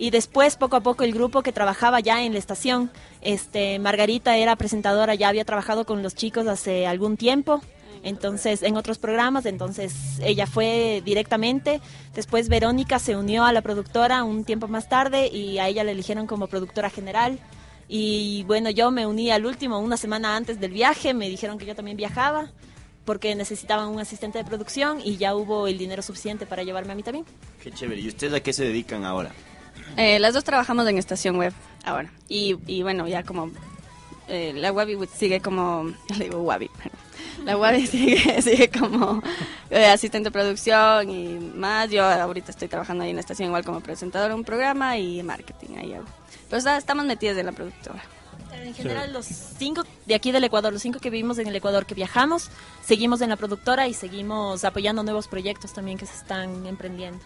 Y 0.00 0.08
después, 0.08 0.56
poco 0.56 0.76
a 0.76 0.80
poco, 0.80 1.04
el 1.04 1.12
grupo 1.12 1.42
que 1.42 1.52
trabajaba 1.52 2.00
ya 2.00 2.24
en 2.24 2.32
la 2.32 2.38
estación, 2.38 2.90
este, 3.20 3.78
Margarita 3.78 4.38
era 4.38 4.56
presentadora, 4.56 5.14
ya 5.14 5.28
había 5.28 5.44
trabajado 5.44 5.84
con 5.84 6.02
los 6.02 6.14
chicos 6.14 6.46
hace 6.46 6.86
algún 6.86 7.18
tiempo, 7.18 7.60
entonces, 8.02 8.62
en 8.62 8.78
otros 8.78 8.96
programas, 8.96 9.44
entonces 9.44 10.18
ella 10.22 10.46
fue 10.46 11.02
directamente. 11.04 11.82
Después 12.14 12.48
Verónica 12.48 12.98
se 12.98 13.14
unió 13.14 13.44
a 13.44 13.52
la 13.52 13.60
productora 13.60 14.24
un 14.24 14.44
tiempo 14.44 14.68
más 14.68 14.88
tarde 14.88 15.26
y 15.28 15.58
a 15.58 15.68
ella 15.68 15.84
la 15.84 15.90
eligieron 15.90 16.26
como 16.26 16.46
productora 16.46 16.88
general. 16.88 17.38
Y 17.86 18.44
bueno, 18.44 18.70
yo 18.70 18.90
me 18.90 19.06
uní 19.06 19.30
al 19.30 19.44
último 19.44 19.80
una 19.80 19.98
semana 19.98 20.34
antes 20.34 20.58
del 20.60 20.70
viaje, 20.70 21.12
me 21.12 21.28
dijeron 21.28 21.58
que 21.58 21.66
yo 21.66 21.74
también 21.74 21.98
viajaba 21.98 22.50
porque 23.04 23.34
necesitaban 23.34 23.88
un 23.88 24.00
asistente 24.00 24.38
de 24.38 24.44
producción 24.44 25.00
y 25.04 25.18
ya 25.18 25.34
hubo 25.34 25.66
el 25.66 25.76
dinero 25.76 26.00
suficiente 26.00 26.46
para 26.46 26.62
llevarme 26.62 26.92
a 26.92 26.94
mí 26.94 27.02
también. 27.02 27.26
Qué 27.62 27.70
chévere. 27.70 28.00
¿Y 28.00 28.08
ustedes 28.08 28.32
a 28.32 28.40
qué 28.40 28.54
se 28.54 28.64
dedican 28.64 29.04
ahora? 29.04 29.30
Eh, 29.96 30.18
las 30.18 30.34
dos 30.34 30.44
trabajamos 30.44 30.86
en 30.88 30.98
estación 30.98 31.36
web 31.36 31.52
ahora. 31.84 32.10
Y, 32.28 32.56
y 32.66 32.82
bueno, 32.82 33.06
ya 33.08 33.22
como. 33.22 33.50
eh, 34.28 34.52
la 34.54 34.72
Wabi 34.72 34.96
sigue 35.16 35.40
como. 35.40 35.92
Le 36.18 36.24
digo 36.24 36.40
Wabi. 36.42 36.70
La 37.44 37.56
Wabi 37.56 37.86
sigue, 37.86 38.40
sigue 38.42 38.70
como 38.70 39.22
eh, 39.70 39.86
asistente 39.86 40.28
de 40.28 40.32
producción 40.32 41.10
y 41.10 41.38
más. 41.54 41.90
Yo 41.90 42.04
ahorita 42.04 42.50
estoy 42.50 42.68
trabajando 42.68 43.04
ahí 43.04 43.10
en 43.10 43.16
la 43.16 43.20
estación 43.20 43.48
igual 43.48 43.64
como 43.64 43.80
presentadora 43.80 44.34
un 44.34 44.44
programa 44.44 44.98
y 44.98 45.22
marketing 45.22 45.76
ahí 45.78 45.94
hago. 45.94 46.06
Pero 46.48 46.58
o 46.58 46.62
sea, 46.62 46.76
estamos 46.76 47.04
metidos 47.06 47.36
en 47.38 47.46
la 47.46 47.52
productora. 47.52 48.02
En 48.52 48.74
general, 48.74 49.12
los 49.12 49.26
cinco 49.26 49.84
de 50.06 50.14
aquí 50.14 50.32
del 50.32 50.44
Ecuador, 50.44 50.72
los 50.72 50.82
cinco 50.82 50.98
que 50.98 51.08
vivimos 51.08 51.38
en 51.38 51.46
el 51.46 51.54
Ecuador, 51.56 51.86
que 51.86 51.94
viajamos, 51.94 52.50
seguimos 52.84 53.20
en 53.20 53.30
la 53.30 53.36
productora 53.36 53.86
y 53.88 53.94
seguimos 53.94 54.64
apoyando 54.64 55.02
nuevos 55.02 55.28
proyectos 55.28 55.72
también 55.72 55.96
que 55.96 56.04
se 56.04 56.14
están 56.16 56.66
emprendiendo. 56.66 57.20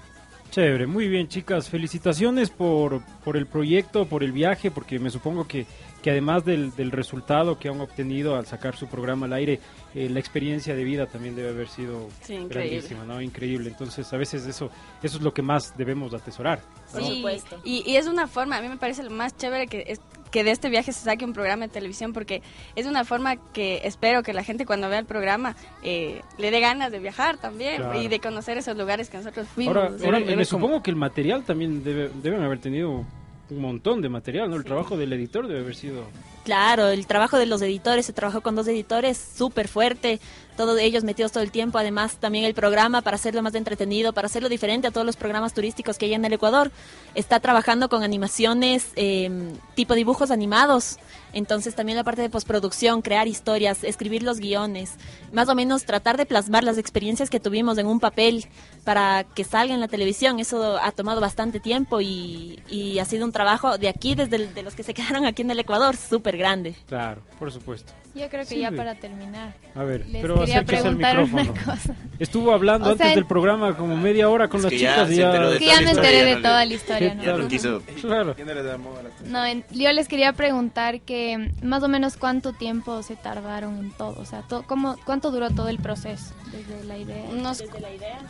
Chévere, 0.54 0.86
muy 0.86 1.08
bien 1.08 1.26
chicas, 1.26 1.68
felicitaciones 1.68 2.48
por, 2.48 3.02
por 3.24 3.36
el 3.36 3.44
proyecto, 3.44 4.06
por 4.06 4.22
el 4.22 4.30
viaje, 4.30 4.70
porque 4.70 5.00
me 5.00 5.10
supongo 5.10 5.48
que, 5.48 5.66
que 6.00 6.12
además 6.12 6.44
del, 6.44 6.72
del 6.76 6.92
resultado 6.92 7.58
que 7.58 7.68
han 7.68 7.80
obtenido 7.80 8.36
al 8.36 8.46
sacar 8.46 8.76
su 8.76 8.86
programa 8.86 9.26
al 9.26 9.32
aire, 9.32 9.58
eh, 9.96 10.08
la 10.08 10.20
experiencia 10.20 10.76
de 10.76 10.84
vida 10.84 11.06
también 11.06 11.34
debe 11.34 11.48
haber 11.48 11.66
sido 11.66 12.08
Sí, 12.22 12.34
increíble. 12.34 12.70
grandísima, 12.78 13.02
¿no? 13.04 13.20
Increíble. 13.20 13.68
Entonces, 13.68 14.12
a 14.12 14.16
veces 14.16 14.46
eso, 14.46 14.70
eso 15.02 15.16
es 15.16 15.24
lo 15.24 15.34
que 15.34 15.42
más 15.42 15.76
debemos 15.76 16.14
atesorar. 16.14 16.60
Por 16.92 17.02
Sí, 17.02 17.16
supuesto. 17.16 17.60
Y, 17.64 17.82
y 17.84 17.96
es 17.96 18.06
una 18.06 18.28
forma, 18.28 18.58
a 18.58 18.62
mí 18.62 18.68
me 18.68 18.76
parece 18.76 19.02
lo 19.02 19.10
más 19.10 19.36
chévere 19.36 19.66
que 19.66 19.82
es 19.88 19.98
que 20.34 20.42
de 20.42 20.50
este 20.50 20.68
viaje 20.68 20.90
se 20.92 21.04
saque 21.04 21.24
un 21.24 21.32
programa 21.32 21.68
de 21.68 21.72
televisión 21.72 22.12
porque 22.12 22.42
es 22.74 22.86
una 22.86 23.04
forma 23.04 23.36
que 23.52 23.82
espero 23.84 24.24
que 24.24 24.32
la 24.32 24.42
gente 24.42 24.66
cuando 24.66 24.88
vea 24.88 24.98
el 24.98 25.06
programa 25.06 25.54
eh, 25.84 26.22
le 26.38 26.50
dé 26.50 26.58
ganas 26.58 26.90
de 26.90 26.98
viajar 26.98 27.36
también 27.36 27.76
Claro. 27.76 28.02
y 28.02 28.08
de 28.08 28.18
conocer 28.18 28.58
esos 28.58 28.76
lugares 28.76 29.08
que 29.10 29.18
nosotros 29.18 29.46
fuimos. 29.54 29.76
Ahora, 29.76 29.92
ahora 30.04 30.18
me 30.18 30.44
supongo 30.44 30.82
que 30.82 30.90
el 30.90 30.96
material 30.96 31.44
también 31.44 31.84
debe- 31.84 32.10
deben 32.20 32.42
haber 32.42 32.58
tenido 32.58 33.04
un 33.50 33.60
montón 33.60 34.02
de 34.02 34.08
material, 34.08 34.50
¿no? 34.50 34.56
El 34.56 34.64
trabajo 34.64 34.96
del 34.96 35.12
editor 35.12 35.46
debe 35.46 35.60
haber 35.60 35.76
sido... 35.76 36.02
Claro, 36.44 36.88
el 36.88 37.06
trabajo 37.06 37.38
de 37.38 37.46
los 37.46 37.62
editores, 37.62 38.04
se 38.04 38.12
trabajó 38.12 38.40
con 38.40 38.56
dos 38.56 38.66
editores 38.66 39.16
súper 39.16 39.68
fuerte, 39.68 40.18
todos 40.56 40.78
ellos 40.78 41.04
metidos 41.04 41.32
todo 41.32 41.42
el 41.42 41.50
tiempo, 41.50 41.78
además 41.78 42.16
también 42.16 42.44
el 42.44 42.54
programa 42.54 43.02
para 43.02 43.16
hacerlo 43.16 43.42
más 43.42 43.54
entretenido, 43.54 44.12
para 44.12 44.26
hacerlo 44.26 44.48
diferente 44.48 44.86
a 44.86 44.90
todos 44.90 45.06
los 45.06 45.16
programas 45.16 45.54
turísticos 45.54 45.98
que 45.98 46.06
hay 46.06 46.14
en 46.14 46.24
el 46.24 46.32
Ecuador. 46.32 46.70
Está 47.14 47.40
trabajando 47.40 47.88
con 47.88 48.02
animaciones 48.02 48.88
eh, 48.96 49.30
tipo 49.74 49.94
dibujos 49.94 50.30
animados, 50.30 50.98
entonces 51.32 51.74
también 51.74 51.96
la 51.96 52.04
parte 52.04 52.22
de 52.22 52.30
postproducción, 52.30 53.02
crear 53.02 53.26
historias, 53.26 53.84
escribir 53.84 54.22
los 54.22 54.38
guiones, 54.38 54.92
más 55.32 55.48
o 55.48 55.54
menos 55.54 55.84
tratar 55.84 56.16
de 56.16 56.26
plasmar 56.26 56.64
las 56.64 56.78
experiencias 56.78 57.30
que 57.30 57.40
tuvimos 57.40 57.78
en 57.78 57.86
un 57.86 58.00
papel 58.00 58.46
para 58.84 59.24
que 59.24 59.44
salga 59.44 59.74
en 59.74 59.80
la 59.80 59.88
televisión. 59.88 60.38
Eso 60.38 60.78
ha 60.80 60.92
tomado 60.92 61.20
bastante 61.20 61.60
tiempo 61.60 62.00
y, 62.00 62.62
y 62.68 62.98
ha 62.98 63.04
sido 63.04 63.24
un 63.24 63.32
trabajo 63.32 63.78
de 63.78 63.88
aquí, 63.88 64.14
desde 64.14 64.62
los 64.62 64.74
que 64.74 64.82
se 64.82 64.94
quedaron 64.94 65.26
aquí 65.26 65.42
en 65.42 65.50
el 65.50 65.58
Ecuador, 65.58 65.96
súper 65.96 66.36
grande. 66.36 66.76
Claro, 66.86 67.20
por 67.38 67.50
supuesto. 67.50 67.92
Yo 68.14 68.28
creo 68.28 68.42
que 68.42 68.46
Sí, 68.54 68.60
ya 68.60 68.70
para 68.70 68.94
terminar. 68.94 69.54
A 69.74 69.82
ver, 69.82 70.06
Les 70.08 70.22
pero 70.22 70.38
quería 70.40 70.60
acérquese 70.60 70.76
al 70.88 70.96
preguntar 70.96 71.18
una 71.20 71.42
micrófono. 71.42 71.64
cosa. 71.76 71.94
Estuvo 72.20 72.52
hablando 72.52 72.88
O 72.88 72.92
antes 72.92 73.12
del 73.14 73.26
programa 73.26 73.76
como 73.76 73.96
media 73.96 74.28
hora 74.28 74.46
con 74.48 74.58
Es 74.58 74.64
las 74.64 74.72
chicas 74.72 75.10
y 75.10 75.16
ya... 75.16 75.32
Que 75.58 75.64
ya 75.66 75.74
la 75.76 75.80
me 75.82 75.90
enteré 75.90 76.24
de 76.24 76.34
no 76.36 76.42
toda 76.42 76.64
la 76.64 76.74
historia. 76.74 77.14
¿no? 77.14 77.22
Ya 77.24 77.36
no 77.36 77.48
quiso. 77.48 77.82
Claro. 78.00 78.34
¿Quién 78.36 78.48
eres 78.48 78.62
de 78.64 78.72
amor 78.72 78.98
a 79.00 79.02
la 79.02 79.10
No, 79.28 79.44
en- 79.44 79.64
yo 79.72 79.92
les 79.92 80.06
quería 80.06 80.32
preguntar 80.32 81.00
que 81.00 81.50
mm, 81.60 81.66
más 81.66 81.82
o 81.82 81.88
menos 81.88 82.16
cuánto 82.16 82.52
tiempo 82.52 83.02
se 83.02 83.16
tardaron 83.16 83.78
en 83.78 83.90
todo, 83.90 84.20
o 84.20 84.24
sea, 84.24 84.42
to- 84.42 84.62
cómo, 84.66 84.96
cuánto 85.04 85.32
duró 85.32 85.50
todo 85.50 85.68
el 85.68 85.78
proceso 85.78 86.34
desde 86.52 86.84
la 86.84 86.96
idea. 86.96 87.24
Unos- 87.32 87.64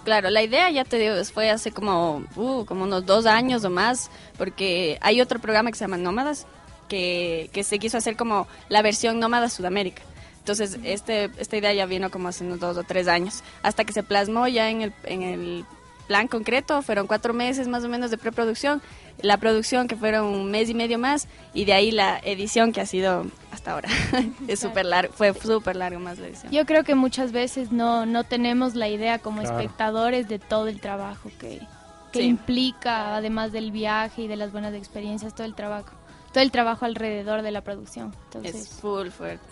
Claro, 0.05 0.31
la 0.31 0.43
idea 0.43 0.71
ya 0.71 0.85
te 0.85 0.99
digo, 0.99 1.15
fue 1.27 1.51
hace 1.51 1.73
como, 1.73 2.25
uh, 2.37 2.65
como 2.65 2.85
unos 2.85 3.05
dos 3.05 3.27
años 3.27 3.65
o 3.65 3.71
más, 3.71 4.11
porque 4.39 4.97
hay 5.03 5.21
otro 5.21 5.39
programa 5.41 5.71
que 5.71 5.77
se 5.77 5.85
llama 5.85 5.99
Nómadas, 5.99 6.47
que, 6.95 7.51
que 7.53 7.65
se 7.65 7.79
quiso 7.81 7.99
hacer 7.99 8.17
como 8.17 8.47
la 8.69 8.83
versión 8.83 9.19
Nómada 9.19 9.49
Sudamérica. 9.49 10.03
Entonces, 10.39 10.79
este, 10.85 11.31
esta 11.39 11.57
idea 11.57 11.73
ya 11.73 11.87
vino 11.87 12.11
como 12.11 12.29
hace 12.29 12.45
unos 12.45 12.61
dos 12.61 12.77
o 12.77 12.85
tres 12.85 13.09
años, 13.09 13.43
hasta 13.63 13.85
que 13.85 13.93
se 13.93 14.03
plasmó 14.03 14.47
ya 14.47 14.71
en 14.71 14.83
el, 14.83 14.93
en 15.05 15.23
el 15.23 15.65
plan 16.07 16.29
concreto, 16.29 16.83
fueron 16.83 17.07
cuatro 17.07 17.33
meses 17.33 17.67
más 17.67 17.83
o 17.83 17.89
menos 17.89 18.11
de 18.11 18.19
preproducción, 18.19 18.83
la 19.23 19.39
producción 19.39 19.89
que 19.89 19.97
fueron 19.97 20.27
un 20.27 20.51
mes 20.51 20.69
y 20.69 20.75
medio 20.75 20.99
más, 20.99 21.29
y 21.55 21.65
de 21.65 21.73
ahí 21.73 21.91
la 21.91 22.19
edición 22.23 22.73
que 22.73 22.81
ha 22.83 22.87
sido 22.87 23.25
hasta 23.51 23.73
ahora. 23.73 23.89
es 24.49 24.61
súper 24.61 24.85
largo, 24.85 25.13
fue 25.15 25.33
súper 25.35 25.77
largo 25.77 25.99
más 25.99 26.19
la 26.19 26.27
edición. 26.29 26.53
Yo 26.53 26.67
creo 26.67 26.85
que 26.85 26.95
muchas 26.95 27.33
veces 27.33 27.73
no, 27.73 28.05
no 28.07 28.23
tenemos 28.25 28.75
la 28.75 28.89
idea 28.89 29.19
como 29.19 29.41
Claro. 29.41 29.59
espectadores 29.59 30.29
de 30.29 30.39
todo 30.39 30.69
el 30.69 30.79
trabajo 30.81 31.31
que, 31.41 31.61
que 32.13 32.19
Sí. 32.21 32.27
implica, 32.27 33.17
además 33.17 33.51
del 33.51 33.71
viaje 33.73 34.23
y 34.23 34.29
de 34.29 34.37
las 34.37 34.53
buenas 34.53 34.75
experiencias, 34.75 35.35
todo 35.35 35.47
el 35.47 35.55
trabajo, 35.55 35.93
todo 36.35 36.43
el 36.43 36.51
trabajo 36.51 36.85
alrededor 36.85 37.43
de 37.43 37.53
la 37.53 37.63
producción. 37.63 38.09
Es 38.09 38.37
Entonces, 38.37 38.69
full 38.81 39.09
fuerte. 39.09 39.45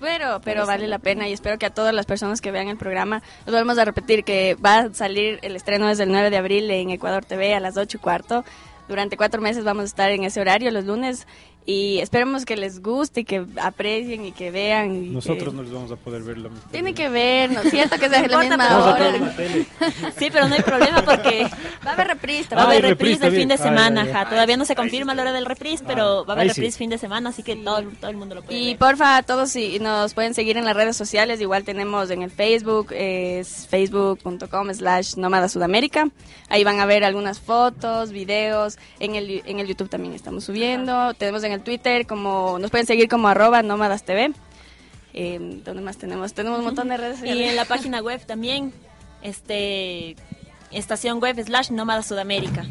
Pero, 0.00 0.40
pero 0.42 0.66
vale 0.66 0.86
la 0.86 1.00
pena 1.00 1.28
y 1.28 1.32
espero 1.32 1.58
que 1.58 1.66
a 1.66 1.70
todas 1.70 1.92
las 1.92 2.06
personas 2.06 2.40
que 2.40 2.52
vean 2.52 2.68
el 2.68 2.76
programa, 2.76 3.22
nos 3.44 3.54
volvemos 3.54 3.76
a 3.78 3.84
repetir 3.84 4.22
que 4.22 4.54
va 4.54 4.78
a 4.78 4.94
salir 4.94 5.40
el 5.42 5.56
estreno 5.56 5.88
desde 5.88 6.04
el 6.04 6.12
9 6.12 6.30
de 6.30 6.36
abril 6.36 6.70
en 6.70 6.90
Ecuador 6.90 7.24
TV 7.24 7.54
a 7.54 7.60
las 7.60 7.76
8 7.76 7.96
y 7.96 8.00
cuarto. 8.00 8.44
Durante 8.88 9.16
cuatro 9.16 9.42
meses 9.42 9.64
vamos 9.64 9.82
a 9.82 9.86
estar 9.86 10.10
en 10.10 10.22
ese 10.22 10.40
horario 10.40 10.70
los 10.70 10.84
lunes 10.84 11.26
y 11.70 11.98
esperemos 11.98 12.46
que 12.46 12.56
les 12.56 12.80
guste 12.80 13.20
y 13.20 13.24
que 13.24 13.44
aprecien 13.60 14.24
y 14.24 14.32
que 14.32 14.50
vean. 14.50 15.04
y 15.04 15.08
Nosotros 15.10 15.50
que- 15.50 15.54
no 15.56 15.62
les 15.62 15.70
vamos 15.70 15.92
a 15.92 15.96
poder 15.96 16.22
ver 16.22 16.38
la 16.38 16.48
misma. 16.48 16.70
Tienen 16.70 16.94
que 16.94 17.10
ver, 17.10 17.50
¿no 17.52 17.60
es 17.60 17.70
cierto? 17.70 17.98
Que 17.98 18.08
sea 18.08 18.26
la 18.26 18.38
misma 18.38 18.78
hora. 18.86 19.12
Sí, 20.18 20.28
pero 20.32 20.48
no 20.48 20.54
hay 20.54 20.62
problema 20.62 21.02
porque 21.02 21.46
Va 21.86 21.90
a 21.90 21.92
haber 21.92 22.06
reprise. 22.08 22.54
va 22.54 22.62
a 22.62 22.64
Ah, 22.64 22.68
haber 22.68 22.82
reprise 22.84 23.14
reprise 23.16 23.30
del 23.30 23.38
fin 23.40 23.48
de. 23.48 23.54
Ah, 23.54 23.58
semana. 23.58 24.02
ajá. 24.02 24.30
Todavía 24.30 24.56
no 24.56 24.64
se 24.64 24.74
confirma 24.74 25.14
la 25.14 25.22
hora 25.22 25.32
del 25.32 25.44
reprise, 25.44 25.84
pero 25.86 26.24
va 26.24 26.32
a 26.32 26.36
haber 26.36 26.44
ahí 26.44 26.48
sí. 26.54 26.60
reprise 26.62 26.78
fin 26.78 26.88
de 26.88 26.96
semana, 26.96 27.28
así 27.30 27.42
que 27.42 27.54
todo, 27.56 27.82
todo 28.00 28.10
el 28.10 28.16
mundo 28.16 28.34
lo 28.34 28.42
puede 28.42 28.58
Y 28.58 28.66
ver. 28.68 28.78
porfa, 28.78 29.22
todos 29.22 29.50
si 29.50 29.78
nos 29.78 30.14
pueden 30.14 30.32
seguir 30.32 30.56
en 30.56 30.64
las 30.64 30.74
redes 30.74 30.96
sociales, 30.96 31.38
igual 31.40 31.64
tenemos 31.64 32.10
en 32.10 32.22
el 32.22 32.30
Facebook, 32.30 32.92
es 32.92 33.66
facebook.com 33.68 34.72
slash 34.72 35.16
nómada 35.16 35.48
sudamérica. 35.50 36.08
Ahí 36.48 36.64
van 36.64 36.80
a 36.80 36.86
ver 36.86 37.04
algunas 37.04 37.40
fotos, 37.40 38.10
videos, 38.10 38.78
en 39.00 39.14
el, 39.16 39.42
en 39.44 39.58
el 39.60 39.66
YouTube 39.66 39.90
también 39.90 40.14
estamos 40.14 40.44
subiendo. 40.44 41.12
Tenemos 41.14 41.44
en 41.44 41.52
el 41.52 41.57
Twitter 41.62 42.06
como, 42.06 42.58
nos 42.58 42.70
pueden 42.70 42.86
seguir 42.86 43.08
como 43.08 43.28
arroba 43.28 43.62
nómadas 43.62 44.04
TV. 44.04 44.32
Eh, 45.14 45.60
¿Dónde 45.64 45.82
más 45.82 45.98
tenemos? 45.98 46.32
Tenemos 46.34 46.58
un 46.58 46.64
montón 46.66 46.88
de 46.88 46.96
redes 46.96 47.22
Y 47.24 47.28
en 47.42 47.56
la 47.56 47.64
página 47.64 48.00
web 48.00 48.24
también, 48.26 48.72
este 49.22 50.16
estación 50.70 51.18
web 51.20 51.42
slash 51.44 51.70
nómada 51.70 52.02
sudamérica. 52.02 52.66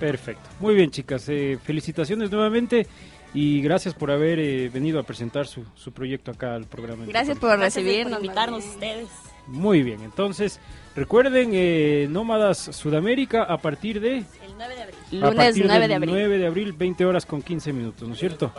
Perfecto. 0.00 0.48
Muy 0.58 0.74
bien, 0.74 0.90
chicas. 0.90 1.28
eh, 1.28 1.58
felicitaciones 1.62 2.30
nuevamente 2.30 2.86
y 3.34 3.60
gracias 3.62 3.94
por 3.94 4.10
haber 4.10 4.38
eh, 4.38 4.68
venido 4.68 4.98
a 4.98 5.02
presentar 5.04 5.46
su, 5.46 5.64
su 5.74 5.92
proyecto 5.92 6.30
acá 6.30 6.54
al 6.54 6.64
programa. 6.64 7.04
Gracias 7.06 7.38
por 7.38 7.50
Gracias 7.58 7.76
recibirnos. 7.84 8.18
por 8.18 8.24
invitarnos 8.24 8.64
ustedes. 8.66 9.08
Muy 9.46 9.82
bien, 9.82 10.00
entonces 10.02 10.60
recuerden 10.94 11.50
eh, 11.52 12.06
Nómadas 12.08 12.58
Sudamérica 12.58 13.42
a 13.42 13.58
partir 13.58 14.00
de... 14.00 14.18
El 14.18 14.24
9 14.56 14.74
de 14.76 14.82
abril. 14.82 14.96
a 15.24 15.26
Lunes 15.30 15.34
partir 15.46 15.66
9 15.66 15.80
del 15.80 15.88
de 15.88 15.94
abril. 15.96 16.10
9 16.10 16.38
de 16.38 16.46
abril, 16.46 16.72
20 16.72 17.04
horas 17.04 17.26
con 17.26 17.42
15 17.42 17.72
minutos, 17.72 18.06
¿no 18.08 18.14
es 18.14 18.20
cierto? 18.20 18.52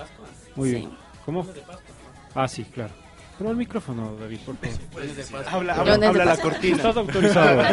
Muy 0.56 0.70
Sí. 0.70 0.76
bien. 0.76 0.92
¿Cómo? 1.26 1.48
Ah, 2.36 2.48
sí, 2.48 2.64
claro. 2.66 2.94
Pero 3.38 3.50
al 3.50 3.56
micrófono, 3.56 4.16
David, 4.20 4.40
por 4.46 4.56
favor. 4.58 5.46
Habla, 5.50 5.76
¿Dónde 5.78 5.92
habla, 6.08 6.08
habla 6.10 6.26
la 6.26 6.38
cortina. 6.38 6.76
Estás 6.76 6.98
autorizado. 6.98 7.64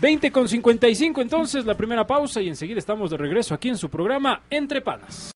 20 0.02 0.32
con 0.32 0.48
55 0.48 1.22
entonces 1.22 1.64
la 1.64 1.76
primera 1.76 2.08
pausa 2.08 2.42
y 2.42 2.48
enseguida 2.48 2.80
estamos 2.80 3.12
de 3.12 3.18
regreso 3.18 3.54
aquí 3.54 3.70
en 3.70 3.78
su 3.78 3.88
programa 3.88 4.42
Entre 4.50 4.82
Panas. 4.82 5.30